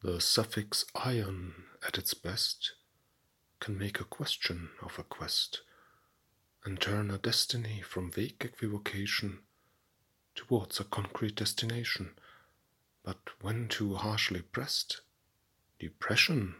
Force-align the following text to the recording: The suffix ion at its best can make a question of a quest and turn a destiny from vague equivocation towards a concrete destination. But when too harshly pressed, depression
The 0.00 0.20
suffix 0.20 0.84
ion 0.94 1.64
at 1.84 1.98
its 1.98 2.14
best 2.14 2.74
can 3.58 3.76
make 3.76 3.98
a 3.98 4.04
question 4.04 4.70
of 4.80 4.96
a 4.96 5.02
quest 5.02 5.62
and 6.64 6.80
turn 6.80 7.10
a 7.10 7.18
destiny 7.18 7.82
from 7.82 8.12
vague 8.12 8.44
equivocation 8.44 9.40
towards 10.36 10.78
a 10.78 10.84
concrete 10.84 11.34
destination. 11.34 12.16
But 13.02 13.42
when 13.42 13.66
too 13.66 13.96
harshly 13.96 14.42
pressed, 14.42 15.00
depression 15.80 16.54